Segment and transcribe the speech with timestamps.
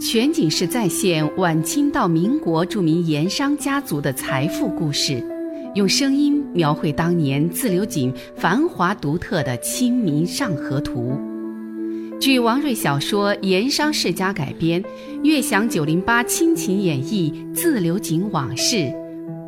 [0.00, 5.22] 全景式再现晚清到民国著名盐商家族的财富故事，
[5.74, 11.12] 用声音描绘当年自流井繁华独特的《清明上河图》。
[12.18, 14.82] 据王瑞小说《盐商世家》改编，
[15.22, 18.90] 悦享九零八亲情演绎自流井往事，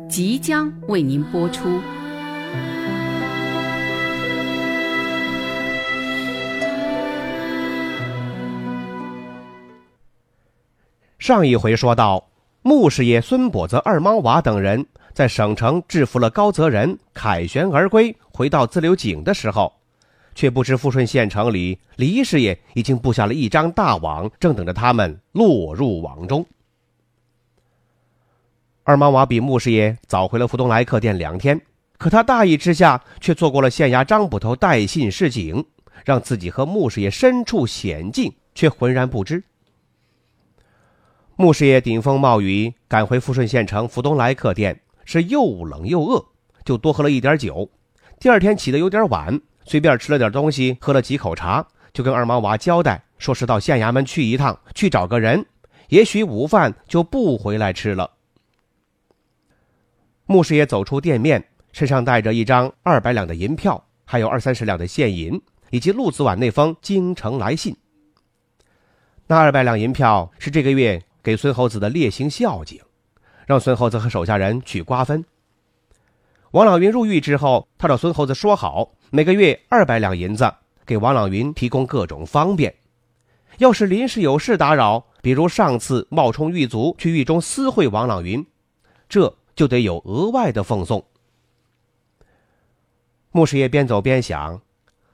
[0.07, 1.67] 即将为您播出。
[11.23, 12.27] 上一回说到，
[12.63, 19.71] 穆师爷孙跛子、二莽娃等人在省城制服了高泽仁，凯旋而归，回到自流井的时候，
[20.35, 26.45] 却不知富顺县城里李师爷已经布下了一张大网，正等着他们落入网中。
[28.83, 31.61] 二莽娃比穆师爷早回了福东来客店两天，
[31.97, 35.65] 可他大意之下，却错过了县衙张捕头带信示警，
[36.03, 39.41] 让自己和穆师爷身处险境，却浑然不知。
[41.35, 46.23] 穆师爷顶风冒雨赶回富顺县城福东来客店，是又冷又饿，
[46.63, 47.67] 就多喝了一点酒。
[48.19, 55.43] 第二天起得有点晚，随便吃了点东西，喝了几口茶，就跟二毛娃交代，说是到县衙门去一趟，去找个人，
[55.89, 58.11] 也许午饭就不回来吃了。
[60.27, 65.41] 穆师爷走出店面，身上带着一张二百两的银票，还有二三十两的现银，
[65.71, 67.75] 以及陆子晚那封京城来信。
[69.25, 71.01] 那二百两银票是这个月。
[71.23, 72.81] 给孙猴子的烈行孝敬，
[73.47, 75.23] 让孙猴子和手下人去瓜分。
[76.51, 80.53] 王朗云入狱之后，他找孙猴子说好，每个月二百两银子，
[80.85, 82.75] 给王朗云提供各种方便。
[83.59, 88.45] 要是临时有事打扰，比如上次冒充狱卒去狱中私会王朗云，
[89.07, 91.05] 这就得有额外的奉送。
[93.31, 94.61] 穆师爷边走边想，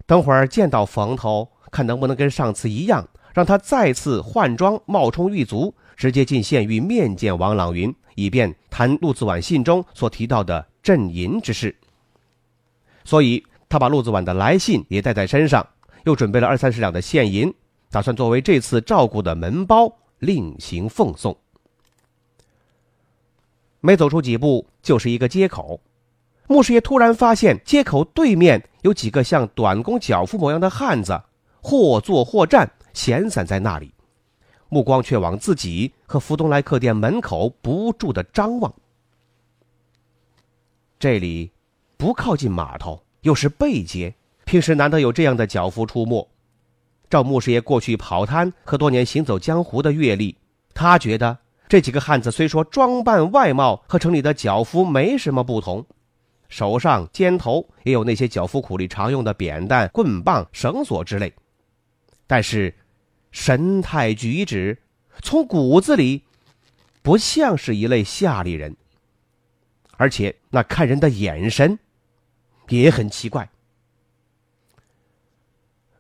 [0.08, 5.76] 等会儿见到冯头，看能不能跟上次一样，让他再次换装冒充狱卒。
[6.00, 11.76] 直接进县狱面见王朗云，以便谈陆子婉信中所提到的镇银之事。
[13.04, 15.68] 所以，他把陆子婉的来信也带在身上，
[16.06, 17.54] 又准备了二三十两的现银，
[17.92, 21.38] 打算作为这次照顾的门包另行奉送。
[23.82, 25.82] 没走出几步，就是一个街口。
[26.48, 31.22] 穆师爷突然发现街口对面有几个像短工脚夫模样的汉子，
[31.62, 33.94] 或坐或站，闲散在那里。
[34.70, 38.72] 目光却往自己和福东来客店门口不住的张望。
[41.00, 41.52] 这里
[41.98, 44.14] 不靠近码头，又是背街，
[44.46, 46.30] 平时难得有这样的脚夫出没。
[47.10, 50.38] 照穆师爷过去跑摊和多年行走江湖的阅历，
[50.76, 51.36] 他觉得
[51.68, 55.84] 这几个汉子虽说装扮外貌和城里的脚夫没什么不同，
[56.48, 61.34] 手上肩头也有那些脚夫苦力常用的扁担、棍棒、绳索之类，
[62.28, 62.72] 但是。
[63.32, 64.78] 神态举止，
[65.22, 66.24] 从骨子里
[67.02, 68.76] 不像是一类下里人，
[69.98, 71.78] 而且那看人的眼神
[72.70, 73.50] 也很奇怪。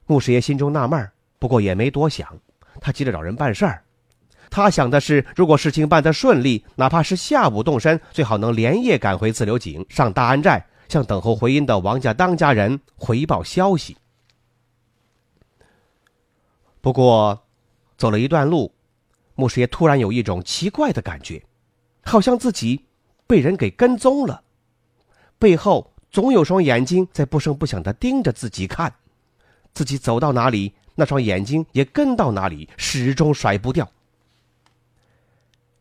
[0.05, 2.39] 穆师爷心中纳闷不过也没多想，
[2.81, 3.83] 他急着找人办事儿。
[4.49, 13.95] 他想的是，如果事情办得顺利，哪怕是下午动身，最好能连夜赶回自流井，上大安寨，向等候回音的王家当家人回报消息。
[16.81, 17.45] 不过，
[17.97, 18.71] 走了一段路，
[19.35, 21.43] 穆师爷突然有一种奇怪的感觉，
[22.03, 22.85] 好像自己
[23.27, 24.43] 被人给跟踪了，
[25.37, 28.93] 背后总有双眼睛在不声不响的盯着自己看，
[29.73, 33.89] 自己走到哪里，那双眼睛也跟到哪里，始终甩不掉。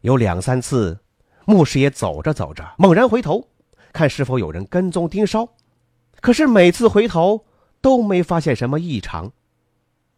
[0.00, 0.98] 有两三次，
[1.44, 3.48] 穆师爷走着走着，猛然回头，
[3.92, 5.48] 看是否有人跟踪盯梢，
[6.20, 7.44] 可是每次回头
[7.81, 9.32] 都没发现什么异常。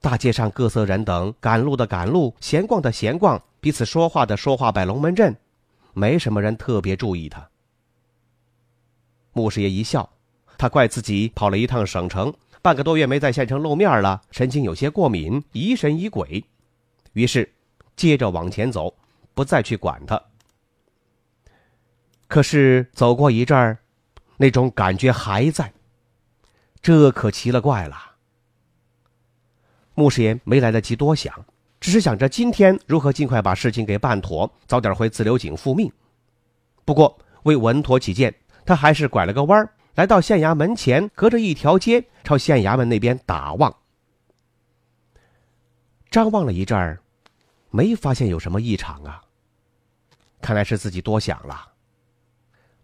[0.01, 5.37] 大街上各色人等，赶路的赶路，闲逛的闲逛，彼此说话的说话，摆龙门阵，
[5.93, 7.47] 没什么人特别注意他。
[9.33, 10.09] 穆师爷一笑，
[10.57, 16.43] 他怪自己跑了一趟省城，半个多月没在县城露面了，神经有些过敏，疑神疑鬼，
[17.13, 17.53] 于是
[17.95, 18.95] 接着往前走，
[19.35, 20.21] 不再去管他。
[22.27, 23.79] 可是走过一阵儿，
[24.39, 25.73] 那种感觉还在，
[26.81, 28.10] 这可奇了怪了。
[30.01, 31.45] 穆师爷没来得及多想，
[31.79, 35.93] 只是想着今天如何尽快把事情给办妥，早点回自流井复命。
[36.87, 43.77] 不过为稳妥起见，他还是拐了个弯儿来到县衙门前，隔着一条街朝县衙门那边打望。
[46.11, 47.03] 张望了一阵儿，
[47.69, 49.21] 没发现有什么异常啊。
[50.41, 51.73] 看来是自己多想了。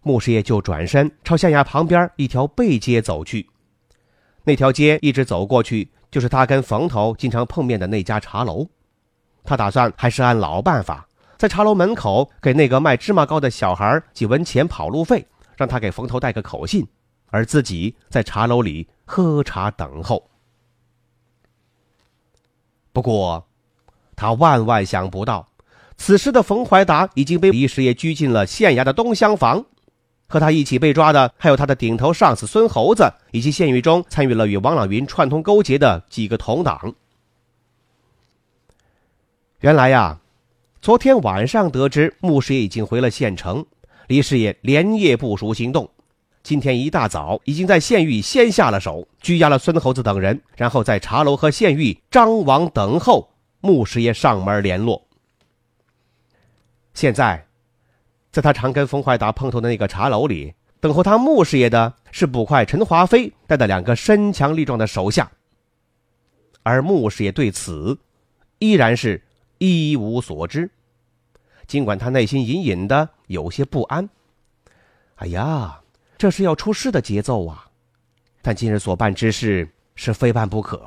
[0.03, 3.49] 穆师爷就转身朝县衙旁边一条背街走去。
[4.45, 5.89] 那条街一直走过去。
[6.17, 8.67] 就是他跟冯头经常碰面的那家茶楼，
[9.45, 15.27] 他打算还是按老办法，在茶楼门口给那个卖芝麻糕的小孩几文钱跑路费，
[15.59, 16.89] 让他给冯头带个口信，
[17.27, 20.31] 而自己在茶楼里喝茶等候。
[22.95, 23.47] 不过，
[24.17, 25.47] 他万万想不到，
[25.99, 29.67] 此时的冯怀达已经被李师爷拘进了县衙的东厢房。
[30.28, 36.94] 和他一起被抓的，还有他的顶头上司孙猴子，以及县狱中参与了与王朗云串通勾结的几个同党。
[39.61, 40.20] 原来呀，
[40.82, 43.64] 昨天晚上得知穆师爷已经回了县城，
[44.08, 45.88] 李师爷连夜部署行动，
[46.43, 53.31] 今天一大早已经在县狱先下了手，拘押了孙猴子等人，然后在茶楼和县狱张网等候
[53.61, 55.06] 穆师爷上门联络。
[56.94, 57.46] 现在。
[58.37, 65.33] 在他常跟冯怀达碰头的那个茶楼里，等候他穆师爷的是捕快陈华飞带的两个身强力壮的手下。
[66.62, 67.99] 而穆师爷对此
[68.59, 69.23] 依然是
[69.56, 70.71] 一无所知，
[71.67, 74.06] 尽管他内心隐隐的有些不安。
[75.15, 75.81] 哎呀，
[76.19, 77.65] 这是要出事的节奏啊！
[78.43, 80.87] 但今日所办之事是非办不可。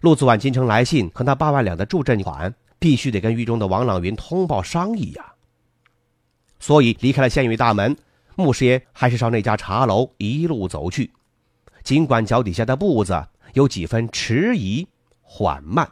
[0.00, 5.34] 陆子晚京城来信和那八万两的助阵款，必须得跟狱中的王朗云通报商议呀。
[6.58, 7.96] 所以离开了县狱大门，
[8.34, 11.12] 穆师爷还是朝那家茶楼一路走去，
[11.82, 14.86] 尽管脚底下的步子有几分迟疑
[15.22, 15.88] 缓慢，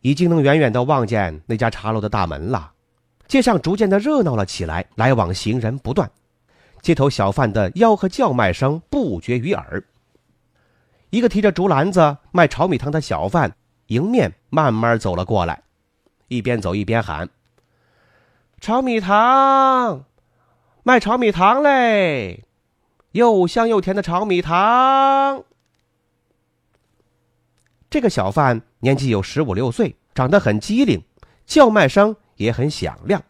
[0.00, 2.72] 已经能远远的望见那家茶楼的大门了。
[3.28, 6.08] 街上逐渐的热闹了起来，来往行人不断，
[6.80, 9.82] 街头小贩的吆喝叫卖声不绝于耳。
[11.10, 13.52] 一个提着竹篮子卖炒米汤的小贩
[13.88, 15.60] 迎面慢慢走了过来，
[16.28, 17.28] 一边走一边喊。
[18.66, 20.06] 炒米糖，
[20.82, 22.42] 卖炒米糖嘞，
[23.12, 25.44] 又香又甜的炒米糖。
[27.88, 31.04] 这个小贩年纪有十五六岁，长得很机灵，
[31.46, 33.22] 叫卖声也很响亮。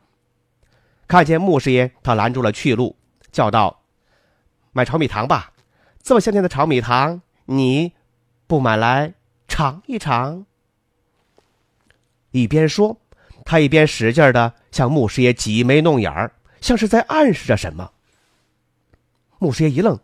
[1.06, 2.96] 看见穆师爷，他拦住了去路，
[3.30, 3.82] 叫道
[4.72, 5.52] ：“买炒米糖吧，
[6.02, 7.92] 这么香甜的炒米糖，你
[8.46, 9.12] 不买来
[9.46, 10.46] 尝一尝？”
[12.32, 12.96] 一边说。
[13.46, 17.88] 他一边使劲的向穆师爷挤眉弄眼儿，像是在暗示着什么。
[19.38, 19.96] 穆师爷一愣：“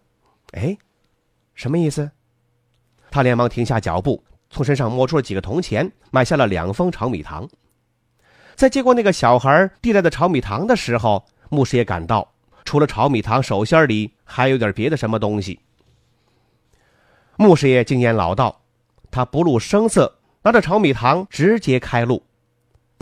[0.54, 0.78] 哎，
[1.54, 2.08] 什么意思？”
[3.10, 7.48] 他连忙停下脚步，从身上摸出了几个铜钱，买下了两封炒米糖。
[8.54, 12.32] 在接过那个小孩递来的炒米糖的时候，穆师爷感到，
[12.64, 15.58] 除了炒米糖手心里还有点别的什么东西。
[17.34, 18.62] 穆师爷经验老道，
[19.10, 22.22] 他不露声色，拿着炒米糖直接开路。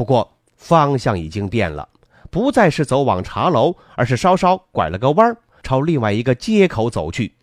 [0.00, 1.86] 不过方向已经变了，
[2.30, 7.34] 不再是走往茶楼，而是稍稍拐了个弯，朝另外一个街口走去。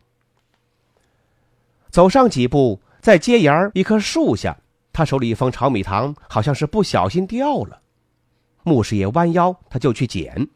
[1.91, 4.57] 走上几步，在街沿一棵树下，
[4.91, 7.79] 他手里一封炒米糖好像是不小心掉了。
[8.63, 10.47] 穆师爷弯腰，他就去捡。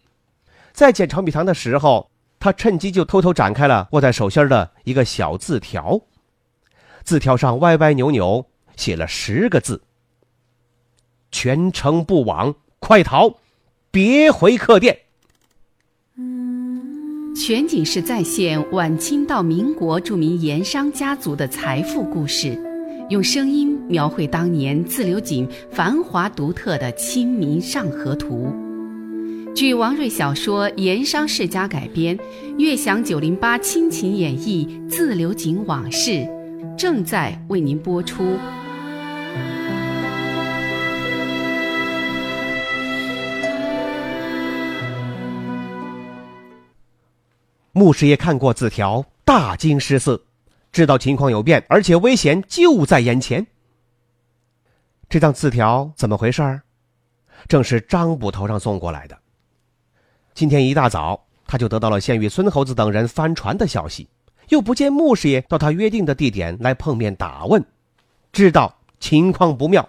[0.72, 2.10] 在捡炒米糖的时候，
[2.40, 6.02] 他趁机就偷偷展开了握在手心的一个小字条，
[7.04, 8.44] 字条上歪歪扭扭
[8.76, 9.84] 写了十个字。
[11.32, 13.36] 全城不往，快逃！
[13.90, 15.00] 别回客店。
[17.36, 22.58] 全景式再现晚清到民国著名盐商家族的财富故事，
[23.10, 28.48] 用声音描绘当年自流井繁华独特的《清明上河图》。
[29.54, 32.18] 据王瑞小说《盐商世家》改编，
[32.58, 36.26] 悦享九零八亲情演绎自流井往事，
[36.78, 38.38] 正在为您播出。
[47.74, 50.22] 穆师爷看过字条，大惊失色，
[50.74, 53.48] 知道情况有变，而且危险就在眼前。
[55.08, 56.62] 这张字条怎么回事？
[57.48, 59.18] 正是张捕头上送过来的。
[60.34, 64.10] 今天一大早，他就得到了县狱孙猴子等人翻船的消息，
[64.50, 67.64] 又不见穆师爷到他约定的地点来碰面打问，
[68.34, 69.88] 知道情况不妙。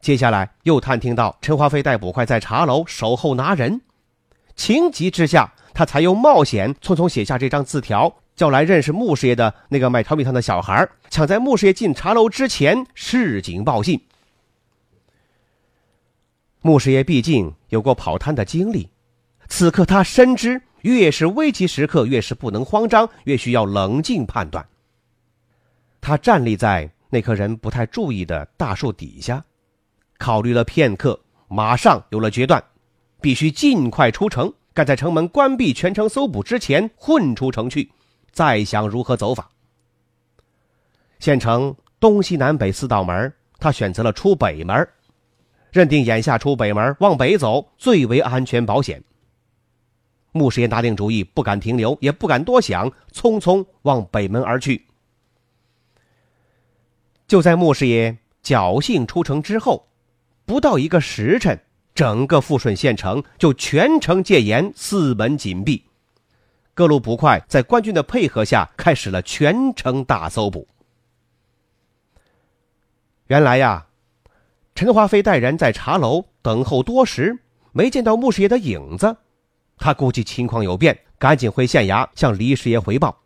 [0.00, 3.80] 接下来又探听到陈华飞带捕快在茶楼守候拿人，
[4.56, 5.54] 情急之下。
[5.80, 13.98] 他才又冒险匆匆写下这张字条，叫来认识穆师爷的那个卖炒米汤的小孩，抢在穆师爷进茶楼之前示警报信。
[16.60, 18.90] 穆师爷毕竟有过跑摊的经历，
[19.48, 24.68] 此刻他深知，越是危急时刻，越是不能慌张，越需要冷静判断。
[26.02, 29.42] 他站立在那棵人不太注意的大树底下，
[30.18, 31.18] 考虑了片刻，
[31.48, 32.62] 马上有了决断，
[33.22, 34.52] 必须尽快出城。
[34.84, 37.90] 在城门关闭、全城搜捕之前混出城去，
[38.30, 39.50] 再想如何走法。
[41.18, 44.88] 县城东西南北四道门他选择了出北门，
[45.70, 49.02] 认定眼下出北门往北走最为安全保险。
[50.32, 54.86] 穆师爷拿定主意，不敢停留，也不敢多想，匆匆往北门而去。
[57.26, 59.88] 就在穆师爷侥幸出城之后，
[60.44, 61.60] 不到一个时辰，
[62.00, 65.84] 整个富顺县城就全城戒严，四门紧闭。
[66.72, 70.66] 各路捕快在官军的配合下，开始了全城大搜捕。
[73.26, 73.88] 原来呀，
[74.74, 77.40] 陈华飞带人在茶楼等候多时，
[77.72, 79.18] 没见到穆师爷的影子。
[79.76, 83.20] 他估计情况有变，赶紧回县衙向李师爷回报。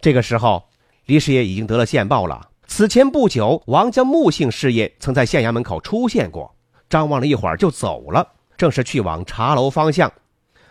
[0.00, 0.68] 这个时候，
[1.06, 2.50] 李师爷已经得了线报了。
[2.66, 6.56] 此前不久，王家穆姓师爷曾在县衙门口出现过，
[6.90, 10.12] 张望了一会儿就走了，正是去往茶楼方向。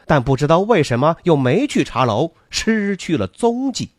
[0.06, 3.90] 但不知道为什么又没去茶楼，失去了踪迹。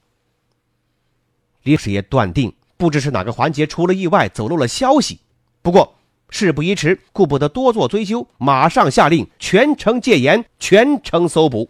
[1.65, 5.19] 李师爷断定，不知是哪个环节出了意外，走漏了消息。
[5.62, 5.97] 不过。
[6.33, 11.69] 事不宜迟，顾不得多做追究，马上下令全城戒严，全城搜捕。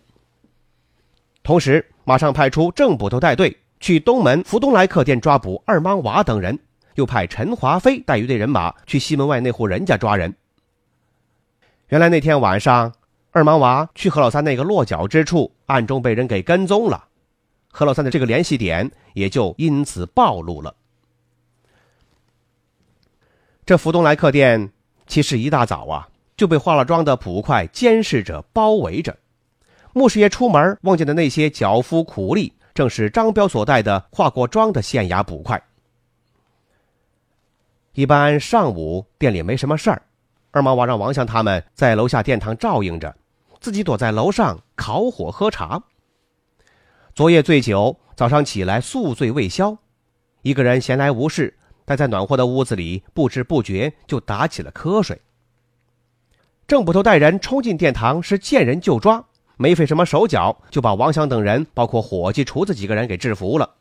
[1.43, 6.59] 同时，马上派出郑捕头带队去东门福东来客店抓捕二莽娃等人，
[6.97, 10.37] 又派陈华飞带一队人马去西门外那户人家抓人。
[11.91, 12.93] 原来那天晚上，
[13.33, 17.09] 二莽娃去何老三那个落脚之处，暗中被人给跟踪了，
[17.69, 20.73] 何老三的这个联系点也就因此暴露了。
[23.67, 24.71] 这福东来客店，
[25.09, 29.19] 其实一大早啊就被化了妆的捕快监视着包围着。
[29.93, 35.61] 穆师爷出门望见的那些脚夫苦力，正是张彪所带的化过妆的县衙捕快。
[37.95, 40.01] 一般上午店里没什么事儿，
[40.53, 43.15] 二毛娃让王祥他们在楼下殿堂照应着，
[43.61, 45.83] 自己躲在楼上烤火喝茶。
[47.15, 49.77] 昨夜醉酒，早上起来宿醉未消，
[50.43, 51.57] 一个人闲来无事。
[51.85, 55.21] 待在暖和的屋子里，不知不觉就打起了瞌睡。
[56.69, 59.25] 郑捕头带人冲进殿堂，是见人就抓，
[59.57, 63.75] 没费什么手脚，就把王祥等人，包括伙计、厨子几个人给制服了。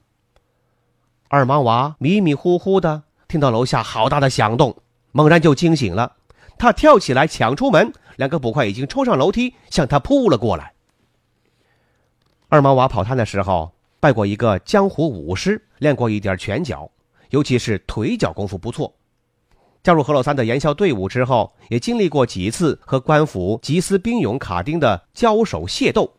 [1.27, 4.75] 二毛娃迷迷糊糊的听到楼下好大的响动，
[5.11, 6.13] 猛然就惊醒了，
[6.59, 10.73] 他跳起来抢出门，两个捕快已经冲上楼梯向他扑了过来。
[12.49, 16.91] 二毛娃跑摊的时候拜过一个江湖武师，练过一点拳脚。
[17.29, 18.91] 尤其是腿脚功夫不错，
[19.83, 26.11] 加入何老三的严校队伍之后，也经历过几次和官府缉私兵勇卡丁的交手械斗，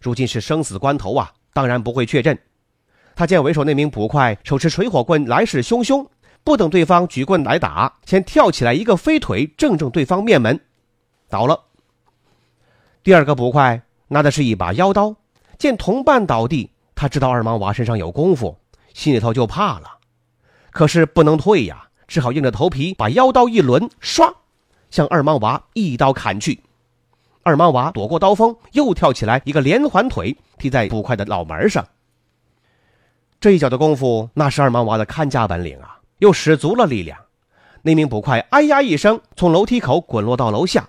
[0.00, 2.38] 如今是生死关头啊，当然不会确阵。
[3.16, 6.06] 他见为首那名捕快手持水火棍来势汹汹，
[6.44, 10.60] 不等对方举棍来打，先跳起来一个飞腿，正中对方面门，
[11.30, 11.58] 倒了。
[13.02, 15.16] 第二个捕快拿的是一把腰刀，
[15.58, 18.58] 见同伴倒地，他知道二莽娃身上有功夫，
[18.92, 19.98] 心里头就怕了。
[20.70, 24.34] 可是不能退呀，只好硬着头皮把腰刀一抡，唰，
[24.90, 26.60] 向二莽娃一刀砍去。
[27.42, 31.86] 二莽娃躲过刀锋，又跳起来一个连环腿踢在捕快的脑门上。
[33.40, 37.18] 这一脚的功夫，那是二莽娃的看家本领啊，又使足了力量。
[37.82, 40.88] 那名捕快哎呀一声，从楼梯口滚落到楼下。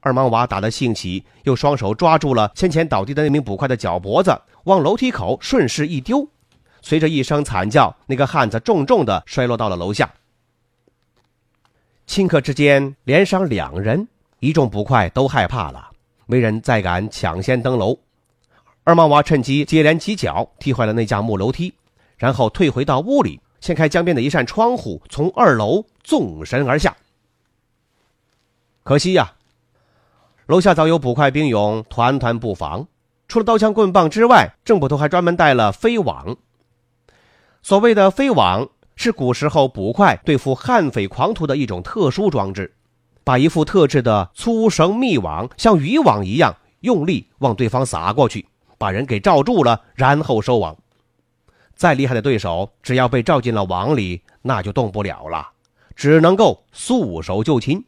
[0.00, 6.28] 二莽娃打得兴起，又双手抓住了先前倒地的那名捕快的脚脖子，往楼梯口顺势一丢。
[6.82, 10.12] 随着一声惨叫，那个汉子重重的摔落到了楼下。
[12.06, 14.06] 顷刻之间，连伤两人，
[14.40, 15.88] 一众捕快都害怕了，
[16.26, 17.98] 没人再敢抢先登楼。
[18.82, 21.72] 二毛娃趁机接连几脚踢坏了那架木楼梯，
[22.18, 26.94] 然后退回到屋里，掀开江边的一扇窗户，从二楼纵身而下。
[28.82, 29.36] 可惜呀，
[30.44, 32.86] 楼下早有捕快兵勇团团布防，
[33.26, 36.36] 除了刀枪棍棒之外，郑捕头还专门带了飞网。
[37.62, 42.74] 所谓的飞网是古时候捕快对付悍匪狂徒的一种特殊装置，
[43.24, 50.76] 把一副特制的粗绳密网像渔网一样用力往对方撒过去，把人给罩住了，然后收网。
[51.74, 55.50] 再厉害的对手，只要被罩进了网里，那就动不了了，
[55.94, 57.84] 只能够束手就擒。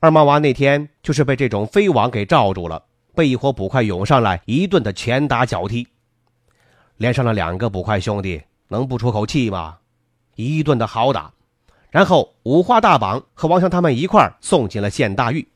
[0.00, 5.86] 二毛娃那天就是被这种飞网给罩住了，被一伙捕快涌上来，一顿的拳打脚踢。
[6.96, 9.78] 连上了两个捕快兄弟，能不出口气吗？
[10.34, 11.32] 一顿的好打，
[11.90, 15.46] 然后五花大绑，和王强他们一块送进了县大狱。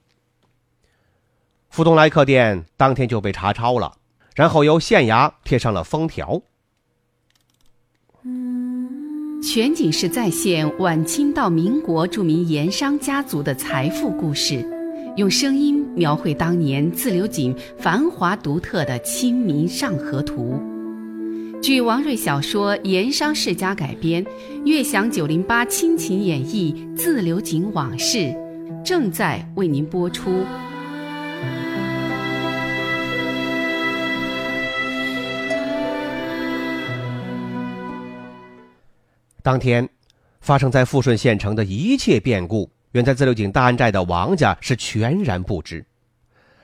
[1.71, 3.97] 福东来客店当天就被查抄了，
[4.37, 6.43] 然后由县衙贴上了封条。
[9.43, 14.63] 全景式再现晚清到民国著名盐商家族的财富故事，
[15.17, 20.61] 用声音描绘当年自流井繁华独特的《清明上河图》。
[21.63, 24.25] 据王瑞小说《盐商世家》改编，
[24.67, 28.35] 悦享九零八亲情演绎自流井往事，
[28.85, 30.45] 正在为您播出。
[39.47, 39.89] 当天，
[40.41, 45.87] 发生在富顺县城的一切变故，远在自流井大安寨的王家是全然不知。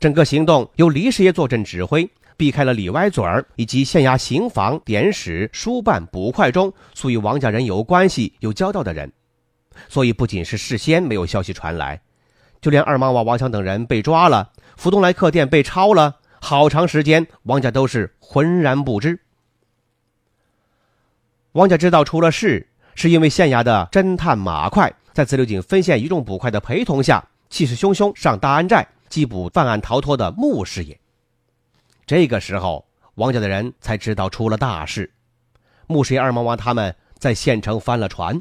[0.01, 2.11] 整个行动由李师爷坐镇指挥。
[2.37, 9.13] 避开了李歪嘴儿以及县衙刑房、典史、书办、捕快中素与王家人有关系、有交道的人，
[9.89, 12.01] 所以不仅是事先没有消息传来，
[12.61, 19.21] 就连二毛娃王强等人被抓了，福东来客店被抄了，好长时间王家都是浑然不知。
[21.53, 30.99] 王家知道出了事，是因为县衙的侦探马快在自流井分县一众捕快的陪同下，气势汹汹上大安寨缉捕犯案逃脱的穆师爷。
[32.07, 35.13] 这个时候，王家的人才知道出了大事，
[35.87, 38.41] 穆师爷、二毛王他们在县城翻了船。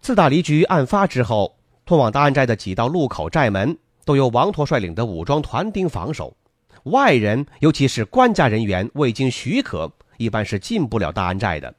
[0.00, 6.36] 自打离局案发之后，通往大安寨的几道路口寨门都由王陀率领的武装团丁防守，
[6.84, 11.74] 外人尤其是官家人员未经许可，一般是进不了大安寨的。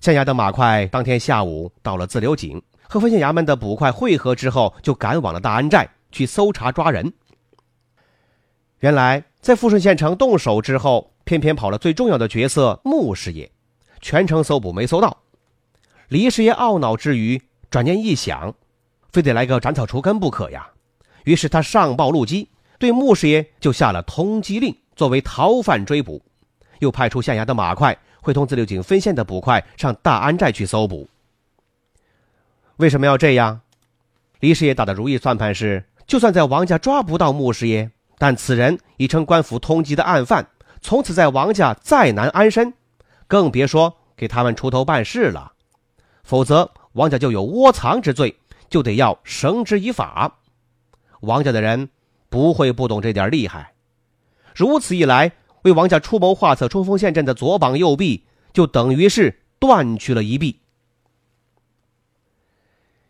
[0.00, 7.12] 县衙的马快当天下午到了自流井，和分县衙门的捕快会合之后，就赶往了大安寨去搜查抓人。
[8.78, 13.50] 原来，在富顺县城动手之后，偏偏跑了最重要的角色穆师爷，
[14.00, 15.18] 全程搜捕没搜到。
[16.08, 18.54] 李师爷懊恼之余，转念一想，
[19.12, 20.66] 非得来个斩草除根不可呀。
[21.24, 26.22] 于是他上报路基，对穆师爷就下了通缉令，作为逃犯追捕。
[26.80, 31.08] 又派出县衙的马快，会同自流井分县的捕快上大安寨去搜捕。
[32.76, 33.60] 为什么要这样？
[34.40, 37.90] 李师爷打的如意算盘是，就算在王家抓不到穆师爷。
[38.18, 40.46] 但此人已成官府通缉的案犯，
[40.82, 42.74] 从此在王家再难安身，
[43.26, 45.52] 更别说给他们出头办事了。
[46.22, 48.36] 否则，王家就有窝藏之罪，
[48.68, 50.38] 就得要绳之以法。
[51.20, 51.88] 王家的人
[52.28, 53.72] 不会不懂这点厉害。
[54.54, 60.60] 如此一来，为王家出谋划策冲锋陷阵的左膀右臂，就等于是断去了一臂。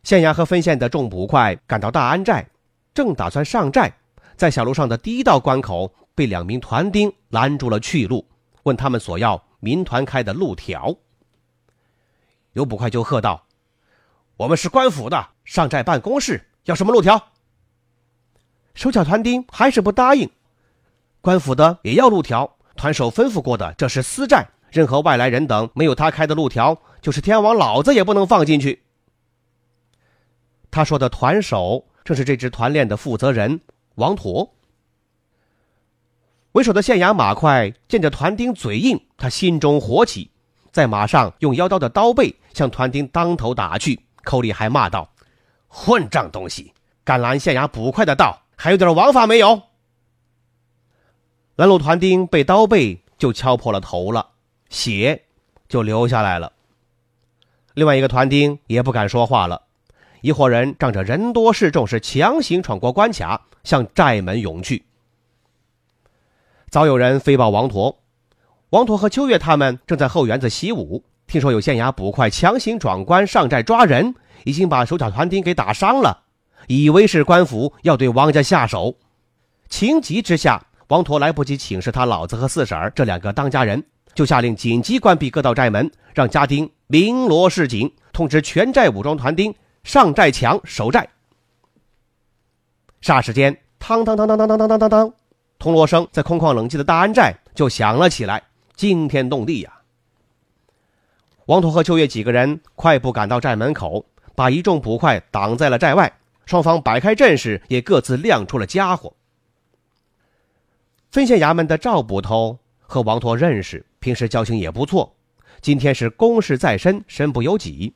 [0.03, 2.49] 县衙和分县的众捕快赶到大安寨，
[2.95, 3.93] 正打算上寨。
[4.37, 8.27] 在小路上的第一道关口，被两名团丁拦住了去路，
[8.63, 10.97] 问他们索要民团开的路条。
[12.55, 13.47] 有捕快就喝道
[14.39, 17.33] ：“我们是官府的，上寨办公室，要什么路条？”
[18.75, 20.31] 手脚团丁还是不答应。
[21.20, 28.83] 官府的也要路条，团首吩咐过的，这是私债，任何外来人等没有他开的路条，就是天王老子也不能放进去。
[30.70, 33.61] 他说的团首正是这支团练的负责人。
[33.96, 34.54] 王陀
[36.52, 40.30] 为首的县衙马快见着团丁嘴硬，他心中火起，
[40.72, 45.06] 在马上用腰刀的刀背向团丁当头打去，口里还骂道
[45.68, 46.72] ：“混账东西，
[47.04, 49.61] 敢拦县衙捕快的道，还有点王法没有？”
[51.61, 54.29] 拦路团丁被刀背就敲破了头了，
[54.70, 55.25] 血
[55.68, 56.55] 就流下来了。
[57.75, 59.61] 另外一个团丁也不敢说话了。
[60.23, 64.87] 一伙人仗着人多势众，是强行闯过关卡，向寨门涌去。
[66.70, 67.99] 早有人飞报王陀，
[68.70, 76.23] 王陀和秋月他们正在后园子习武，听说有县衙捕快强行闯关上寨抓人，已经把手脚团丁给打伤了，
[76.68, 78.96] 以为是官府要对王家下手。
[79.68, 83.81] 情急之下，王陀来不及请示他老子和四婶儿这两个当家人，
[84.12, 89.55] 就下令紧急关闭各道寨门，让家丁鸣锣示警，通知全寨武装团丁。
[89.85, 91.09] 上寨墙守寨。
[93.00, 95.12] 霎时间，当当当当当当当当当，
[95.61, 98.42] 铜锣声在空旷冷寂的大安寨就响了起来，
[98.74, 99.72] 惊天动地呀！
[101.46, 106.12] 王陀和秋月几个人快步赶到寨门口，把一众捕快挡在了寨外。
[106.46, 109.14] 双方摆开阵势，也各自亮出了家伙。
[111.11, 115.16] 分县衙门的赵捕头和王陀认识，平时交情也不错。
[115.61, 117.92] 今天是公事在身，身不由己。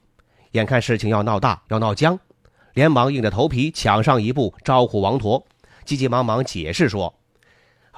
[0.50, 2.18] 眼看事情要闹大，要闹僵，
[2.72, 5.46] 连忙硬着头皮抢上一步，招呼王陀，
[5.84, 7.14] 急急忙忙解释说：“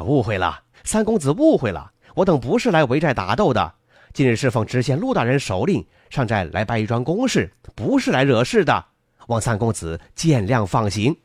[0.04, 3.72] 误会了，三公子误会了，我等不是来围寨打斗的，
[4.12, 8.84] 今日是奉知县陆大人手令上寨来办一桩公事，不是来惹事的，
[9.28, 11.16] 望三公子见谅放行。”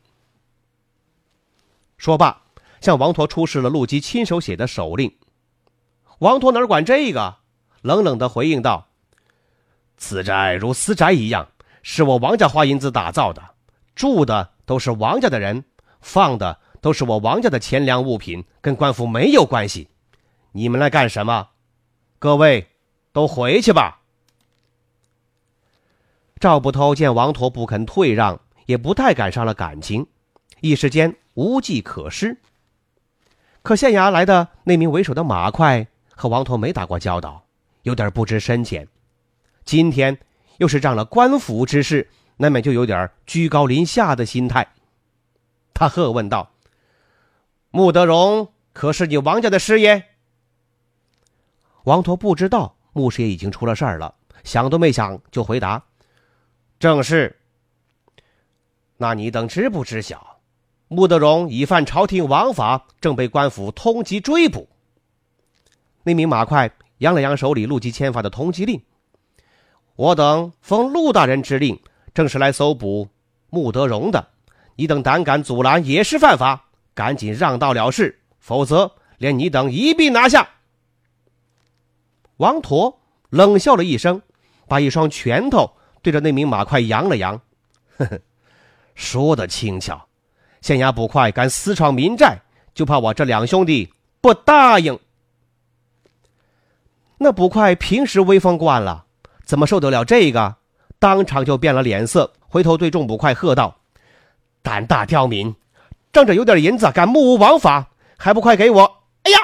[1.98, 2.41] 说罢，
[2.82, 5.16] 向王陀出示了陆基亲手写的手令。
[6.18, 7.36] 王陀哪管这个，
[7.80, 8.88] 冷冷的回应道。
[9.96, 11.48] 此寨如私宅一样，
[11.82, 13.54] 是我王家花银子打造的，
[13.94, 15.64] 住的都是王家的人，
[16.00, 19.88] 放的都是我王家的钱粮物品，跟官府没有关系。
[20.50, 21.50] 你们来干什么？
[22.18, 22.66] 各位
[23.12, 24.00] 都回去吧。
[26.40, 30.08] 赵捕头见王陀不肯退让，也不太敢伤了感情，
[30.60, 32.40] 一时间无计可施。
[33.62, 37.44] 可县衙来的那名为首的马快和王陀没打过交道，
[37.82, 38.88] 有点不知深浅。
[39.64, 40.18] 今天
[40.58, 44.72] 又是仗了官府之事，难免就有点居高临下的心态。
[45.72, 46.50] 他喝问道
[47.70, 50.06] ：“穆德荣可是你王家的师爷？”
[51.84, 55.84] 王陀不知道穆师爷已经出了事儿了，想都没想就回答。
[56.78, 57.38] 正是。
[58.96, 60.31] 那你等知不知晓，
[60.92, 64.68] 穆德荣已犯朝廷王法，正被官府通缉追捕。
[66.02, 68.80] 那名马快扬了扬手里陆基签发的通缉令。
[69.96, 71.80] 我等奉陆大人之令，
[72.12, 73.08] 正是来搜捕
[73.48, 74.28] 穆德荣的。
[74.76, 80.48] 你等胆敢阻拦，也是犯法，赶紧让道了事，否则连你等一并拿下。
[82.36, 83.00] 王陀
[83.30, 84.20] 冷笑了一声，
[84.68, 85.72] 把一双拳头。
[86.02, 87.40] 对着那名马快扬了扬，
[87.96, 88.20] 呵呵，
[88.94, 90.08] 说的轻巧。
[90.62, 92.38] 县衙捕快敢私闯民寨，
[92.72, 94.98] 就怕我这两兄弟不答应。
[97.18, 99.04] 那捕快平时威风惯了，
[99.44, 100.56] 怎么受得了这个？
[100.98, 103.76] 当场就变了脸色，回头对众捕快喝道
[104.62, 105.54] ：“胆大刁民，
[106.12, 109.38] 仗着有点银子敢目无王法，还不快给我！”哎呀，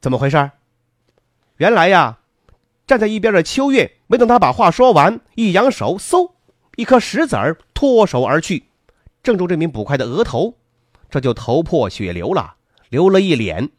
[0.00, 0.50] 怎么回事？
[1.58, 2.18] 原来呀。
[2.84, 6.31] 站在一边的秋月没等他把话说完，一扬手，嗖，
[6.76, 8.64] 一颗石子儿脱手而去，
[9.22, 10.56] 正中这名捕快的额头，
[11.10, 12.56] 这就头破血流了，
[12.88, 13.70] 流了一脸。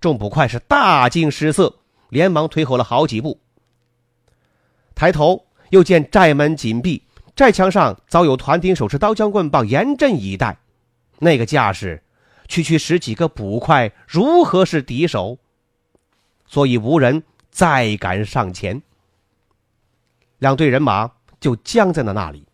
[0.00, 3.40] 众捕快是大惊失色，连忙退后了好几步。
[4.94, 7.02] 抬头又见寨门紧闭，
[7.36, 10.58] 寨墙上早有团丁手持刀枪棍棒严阵以待，
[11.18, 12.02] 那个架势，
[12.46, 15.38] 区区十几个捕快如何是敌手？
[16.46, 17.24] 所以无人。
[17.50, 18.82] 再敢上前，
[20.38, 22.46] 两队人马就僵在了那里。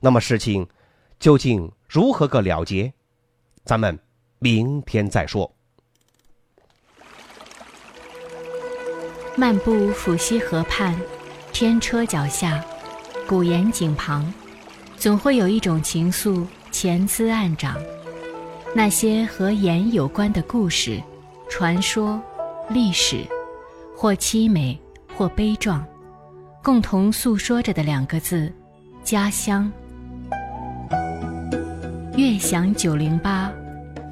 [0.00, 0.68] 那么事情
[1.18, 2.92] 究竟如何个了结？
[3.64, 3.98] 咱们
[4.38, 5.52] 明天再说。
[9.36, 10.98] 漫步抚溪河畔，
[11.52, 12.64] 天车脚下，
[13.26, 14.32] 古岩井旁，
[14.96, 17.80] 总会有一种情愫潜滋暗长。
[18.74, 21.02] 那些和盐有关的故事、
[21.48, 22.20] 传说、
[22.68, 23.24] 历史。
[23.96, 24.80] 或凄美，
[25.14, 25.86] 或悲壮，
[26.62, 28.52] 共同诉说着的两个字：
[29.02, 29.70] 家乡。
[32.16, 33.50] 悦享九零八，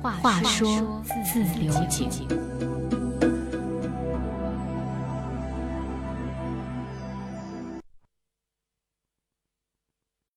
[0.02, 2.08] 话说自流井。